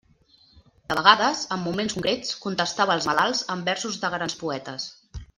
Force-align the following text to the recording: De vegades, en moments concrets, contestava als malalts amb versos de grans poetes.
De 0.91 0.95
vegades, 0.99 1.41
en 1.55 1.59
moments 1.65 1.95
concrets, 1.97 2.31
contestava 2.47 2.95
als 2.97 3.07
malalts 3.13 3.43
amb 3.57 3.69
versos 3.73 3.99
de 4.07 4.11
grans 4.19 4.39
poetes. 4.45 4.89